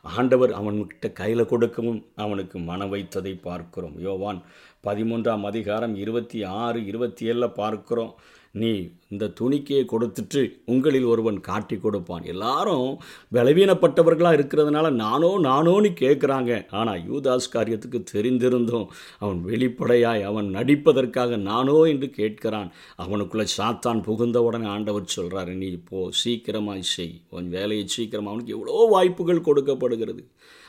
ஆண்டவர் 0.02 0.50
அவன்கிட்ட 0.50 1.12
கையில் 1.12 1.50
கொடுக்கவும் 1.52 2.00
அவனுக்கு 2.16 2.58
மன 2.58 2.84
வைத்ததை 2.84 3.34
பார்க்கிறோம். 3.42 3.94
யோவான் 3.98 4.42
பதிமூன்றாம் 4.86 5.42
அதிகாரம் 5.42 5.94
இருபத்தி 5.94 6.42
ஆறு 6.42 6.86
இருபத்தி 6.86 7.30
ஏழில் 7.30 7.54
பார்க்கிறோம். 7.54 8.14
நீ 8.54 8.70
இந்த 9.12 9.24
துணிக்கையை 9.38 9.82
கொடுத்துட்டு 9.90 10.40
உங்களில் 10.72 11.06
ஒருவன் 11.12 11.38
காட்டி 11.40 11.76
கொடுப்பான். 11.76 12.24
எல்லாரும் 12.32 12.88
பலவீனப்பட்டவர்களாக 13.36 14.38
இருக்கிறதுனால 14.38 14.90
நானோ 15.02 15.30
நானோன்னு 15.48 15.90
கேட்குறாங்க 16.02 16.50
ஆனால் 16.70 17.02
யூதாஸ் 17.10 17.52
காரியத்துக்கு 17.54 18.00
தெரிந்திருந்தோம் 18.12 18.88
அவன் 19.22 19.40
வெளிப்படையாய் 19.50 20.26
அவன் 20.30 20.48
நடிப்பதற்காக 20.56 21.38
நானோ 21.50 21.78
என்று 21.92 22.10
கேட்கிறான். 22.18 22.70
அவனுக்குள்ளே 23.04 23.46
சாத்தான் 23.58 24.04
புகுந்தவுடனே 24.08 24.68
ஆண்டவர் 24.76 25.14
சொல்கிறாரு 25.16 25.54
நீ 25.62 25.68
இப்போது 25.80 26.16
சீக்கிரமாக 26.22 26.88
செய். 26.94 27.14
உன் 27.30 27.50
வேலையை 27.58 27.84
சீக்கிரமாக 27.96 28.32
அவனுக்கு 28.32 28.56
எவ்வளோ 28.58 28.86
வாய்ப்புகள் 28.96 29.46
கொடுக்கப்படுகிறது. 29.50 30.24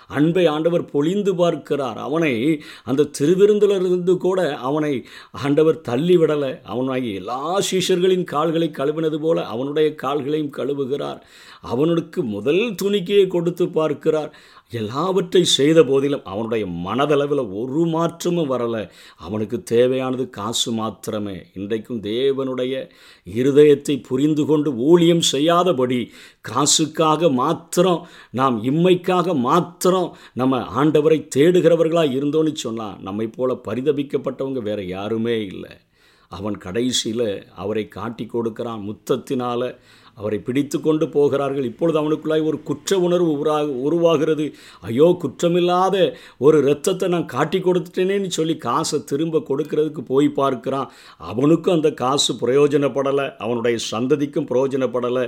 அன்பை 0.09 0.43
ஆண்டவர் 0.53 0.83
பொழிந்து 0.93 1.31
பார்க்கிறார். 1.41 1.99
அவனை 2.07 2.31
அந்த 2.89 3.09
திருவிருந்திலிருந்து 3.17 4.13
கூட 4.25 4.39
அவனை 4.69 4.91
ஆண்டவர் 5.43 5.77
தள்ளி 5.89 6.15
விடலை 6.21 6.49
அவனாகி 6.73 7.09
எல்லா 7.19 7.41
சீஷர்களின் 7.71 8.25
கால்களை 8.33 8.69
கழுவினது 8.79 9.19
போல 9.19 9.45
அவனுடைய 9.45 9.89
கால்களையும் 10.03 10.55
கழுவுகிறார். 10.57 11.21
அவனுக்கு 11.73 12.19
முதல் 12.35 12.63
துணிக்கையை 12.81 13.27
கொடுத்து 13.27 13.65
பார்க்கிறார். 13.67 14.31
எல்லாவற்றை 14.71 15.41
செய்த 15.43 15.79
போதிலும் 15.83 16.23
அவனுடைய 16.23 16.65
மனதளவில் 16.85 17.41
ஒரு 17.59 17.81
மாற்றமும் 17.85 18.51
வரலை. 18.51 18.83
அவனுக்கு 19.17 19.57
தேவையானது 19.63 20.25
காசு 20.29 20.71
மாத்திரமே. 20.71 21.35
இன்றைக்கும் 21.53 22.01
தேவனுடைய 22.01 22.73
இருதயத்தை 23.27 23.95
புரிந்து 24.09 24.45
கொண்டு 24.45 24.71
ஊழியம் 24.89 25.23
செய்யாதபடி 25.33 25.99
காசுக்காக 26.41 27.31
மாத்திரம் 27.41 28.01
நாம் 28.31 28.57
இம்மைக்காக 28.63 29.35
மாத்திரம் 29.47 30.09
நம்ம 30.33 30.63
ஆண்டவரை 30.81 31.19
தேடுகிறவர்களாக 31.35 32.17
இருந்தோன்னு 32.19 32.53
சொன்னால் 32.65 32.99
நம்மை 33.01 33.27
போல 33.27 33.59
பரிதபிக்கப்பட்டவங்க 33.67 34.61
வேறு 34.69 34.85
யாருமே 34.87 35.37
இல்லை. 35.45 35.73
அவன் 36.37 36.57
கடைசியில் 36.57 37.27
அவரை 37.55 37.85
காட்டி 37.87 38.25
கொடுக்கிறான் 38.25 38.85
முத்தத்தினால். 38.89 39.67
அவரை 40.21 40.39
பிடித்து 40.47 40.77
கொண்டு 40.87 41.05
போகிறார்கள். 41.15 41.69
இப்பொழுது 41.71 41.99
அவனுக்குள்ளாய் 42.01 42.47
ஒரு 42.49 42.57
குற்ற 42.69 42.99
உணர்வு 43.07 43.29
உருவாக 43.35 43.67
உருவாகிறது. 43.87 44.45
ஐயோ 44.89 45.07
குற்றமில்லாத 45.23 45.95
ஒரு 46.45 46.57
இரத்தத்தை 46.63 47.07
நான் 47.15 47.29
காட்டி 47.35 47.59
கொடுத்துட்டேனேன்னு 47.67 48.31
சொல்லி 48.39 48.55
காசை 48.67 48.99
திரும்ப 49.11 49.43
கொடுக்கறதுக்கு 49.49 50.03
போய் 50.11 50.29
பார்க்கிறான். 50.39 50.89
அவனுக்கும் 51.31 51.75
அந்த 51.77 51.91
காசு 52.03 52.31
பிரயோஜனப்படலை. 52.43 53.27
அவனுடைய 53.45 53.77
சந்ததிக்கும் 53.91 54.49
பிரயோஜனப்படலை. 54.51 55.25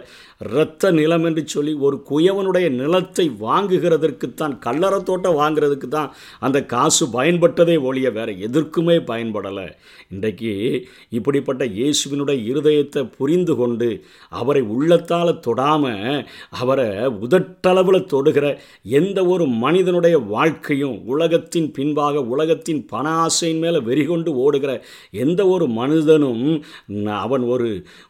இரத்த 0.48 0.92
நிலம் 1.00 1.26
என்று 1.30 1.44
சொல்லி 1.56 1.74
ஒரு 1.88 1.98
குயவனுடைய 2.12 2.68
நிலத்தை 2.82 3.26
வாங்குகிறதற்குத்தான் 3.46 4.56
கல்லறை 4.66 5.00
தோட்டம் 5.10 5.40
வாங்குறதுக்கு 5.42 5.88
தான் 5.98 6.12
அந்த 6.46 6.58
காசு 6.74 7.04
பயன்பட்டதே 7.18 7.76
ஒழிய 7.88 8.08
வேற 8.18 8.30
எதற்குமே 8.48 8.98
பயன்படலை. 9.12 9.68
இன்றைக்கு 10.14 10.52
இப்படிப்பட்ட 11.18 11.64
இயேசுவினுடைய 11.78 12.38
இருதயத்தை 12.52 13.02
புரிந்து 13.18 13.54
கொண்டு 13.62 13.90
அவரை 14.42 14.62
உள்ளத்தால் 14.84 15.32
தொடாமல் 15.46 16.02
அவரை 16.62 16.88
உதட்டளவில் 17.26 18.08
தொடுகிற 18.14 18.46
எந்த 19.00 19.20
ஒரு 19.34 19.46
மனிதனுடைய 19.64 20.16
வாழ்க்கையும் 20.34 20.96
உலகத்தின் 21.14 21.70
பின்பாக 21.78 22.24
உலகத்தின் 22.34 22.82
பண 22.86 23.06
ஆசையின் 23.26 23.62
மேலே 23.64 23.80
வெறிகொண்டு 23.90 24.32
ஓடுகிற 24.46 24.72
எந்த 25.24 25.42
ஒரு 25.48 25.66
மனிதனும் 25.80 26.44
அவன் 27.24 27.44
ஒரு 27.54 27.70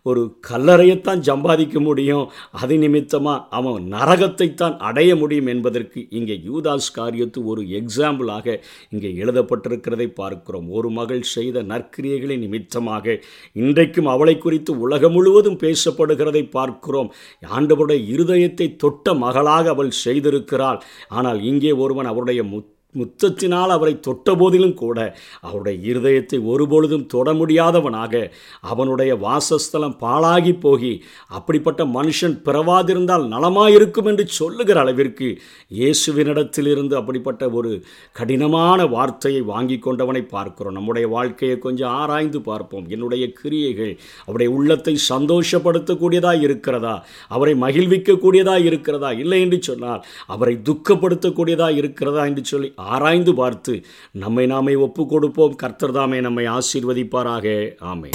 ஒரு 0.09 0.21
கல்லறையைத்தான் 0.49 1.21
சம்பாதிக்க 1.29 1.77
முடியும். 1.79 2.25
அது 2.61 2.75
நிமித்தமாக 2.83 3.45
அவன் 3.57 3.85
நரகத்தைத்தான் 3.93 4.75
அடைய 4.89 5.11
முடியும் 5.15 5.49
என்பதற்கு 5.53 5.99
இங்கே 6.19 6.35
யூதாஸ் 6.49 6.89
காரியத்து 6.93 7.39
ஒரு 7.51 7.61
எக்ஸாம்பிளாக 7.79 8.57
இங்கே 8.93 9.11
எழுதப்பட்டிருக்கிறதை 9.23 10.07
பார்க்கிறோம். 10.21 10.67
ஒரு 10.77 10.89
மகள் 10.99 11.23
செய்த 11.35 11.63
நற்கிரியைகளின் 11.71 12.43
நிமித்தமாக 12.45 13.15
இன்றைக்கும் 13.63 14.11
அவளை 14.15 14.35
குறித்து 14.37 14.71
உலகம் 14.85 15.15
முழுவதும் 15.15 15.59
பேசப்படுகிறதை 15.63 16.43
பார்க்கிறோம். 16.53 17.09
ஆண்டவருடைய 17.55 18.01
இருதயத்தை 18.15 18.67
தொட்ட 18.75 19.13
மகளாக 19.25 19.69
அவள் 19.69 19.91
செய்திருக்கிறாள். 20.05 20.79
ஆனால் 21.09 21.41
இங்கே 21.43 21.73
ஒருவன் 21.83 22.05
அவருடைய 22.05 22.43
முத் 22.53 22.71
முத்தத்தினால் 22.99 23.69
அவரை 23.69 23.99
தொட்ட 23.99 24.35
போதிலும் 24.35 24.73
கூட 24.73 24.97
அவருடைய 25.41 25.77
இருதயத்தை 25.91 26.39
ஒருபொழுதும் 26.51 27.05
தொட 27.05 27.33
முடியாதவனாக 27.33 28.31
அவனுடைய 28.61 29.11
வாசஸ்தலம் 29.15 29.97
பாழாகி 30.03 30.53
போகி 30.65 30.93
அப்படிப்பட்ட 31.37 31.85
மனுஷன் 31.85 32.37
பிறவாதிருந்தால் 32.45 33.25
நலமாயிருக்கும் 33.33 34.09
என்று 34.11 34.27
சொல்லுகிற 34.39 34.79
அளவிற்கு 34.79 35.29
இயேசுவினிடத்திலிருந்து 35.77 36.95
அப்படிப்பட்ட 36.95 37.49
ஒரு 37.49 37.71
கடினமான 38.11 38.85
வார்த்தையை 38.85 39.41
வாங்கி 39.41 39.77
கொண்டவனை 39.79 40.21
பார்க்கிறோம். 40.23 40.73
நம்முடைய 40.73 41.07
வாழ்க்கையை 41.07 41.57
கொஞ்சம் 41.57 41.89
ஆராய்ந்து 41.89 42.41
பார்ப்போம். 42.41 42.85
என்னுடைய 42.89 43.31
கிரியைகள் 43.31 43.93
அவருடைய 44.25 44.51
உள்ளத்தை 44.57 44.95
சந்தோஷப்படுத்தக்கூடியதாக 45.09 46.41
இருக்கிறதா? 46.41 46.95
அவரை 47.27 47.53
மகிழ்விக்கக்கூடியதாக 47.55 48.67
இருக்கிறதா? 48.69 49.11
இல்லை 49.11 49.41
என்று 49.41 49.59
சொன்னால் 49.61 50.03
அவரை 50.27 50.55
துக்கப்படுத்தக்கூடியதாக 50.69 51.79
இருக்கிறதா? 51.81 52.25
என்று 52.25 52.45
சொல்லி 52.45 52.69
ஆராய்ந்து 52.85 53.33
பார்த்து 53.33 53.85
நம்மை 54.11 54.45
நாமே 54.45 54.75
ஒப்பு 54.75 55.07
கொடுப்போம் 55.07 55.55
கர்த்தர் 55.55 55.91
தாமே 55.91 56.19
நம்மை 56.19 56.45
ஆசீர்வதிப்பாராக 56.47 57.71
ஆமே 57.81 58.09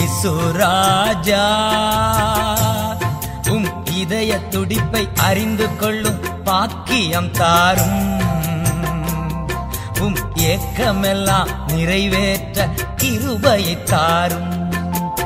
உம் 3.50 3.86
இதய 3.94 4.38
துடிப்பை 4.38 5.08
அறிந்து 5.16 5.76
கொள்ளும் 5.76 6.20
பாக்கியம் 6.44 7.30
தாரும். 7.30 8.16
உம் 10.00 10.16
ஏக்கமெல்லாம் 10.36 11.50
நிறைவேற்ற 11.66 12.68
கிருபையை 12.96 13.82
தாரும். 13.82 14.57